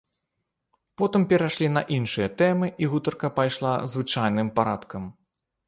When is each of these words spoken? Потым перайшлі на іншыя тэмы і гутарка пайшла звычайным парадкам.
Потым 1.01 1.21
перайшлі 1.33 1.67
на 1.75 1.83
іншыя 1.99 2.27
тэмы 2.41 2.71
і 2.85 2.91
гутарка 2.95 3.33
пайшла 3.39 3.77
звычайным 3.95 4.53
парадкам. 4.59 5.03